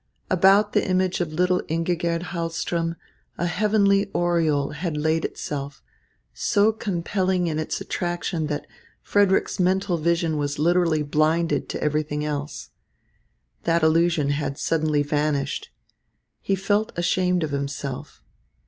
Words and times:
About 0.31 0.73
the 0.73 0.83
image 0.83 1.21
of 1.21 1.31
little 1.31 1.61
Ingigerd 1.69 2.23
Hahlström, 2.33 2.95
a 3.37 3.45
heavenly 3.45 4.09
aureole 4.15 4.71
had 4.71 4.97
laid 4.97 5.23
itself, 5.23 5.83
so 6.33 6.71
compelling 6.71 7.45
in 7.45 7.59
its 7.59 7.79
attraction 7.79 8.47
that 8.47 8.65
Frederick's 9.03 9.59
mental 9.59 9.99
vision 9.99 10.37
was 10.37 10.57
literally 10.57 11.03
blinded 11.03 11.69
to 11.69 11.83
everything 11.83 12.25
else. 12.25 12.71
That 13.65 13.83
illusion 13.83 14.29
had 14.31 14.57
suddenly 14.57 15.03
vanished. 15.03 15.69
He 16.41 16.55
felt 16.55 16.91
ashamed 16.95 17.43
of 17.43 17.51
himself. 17.51 18.23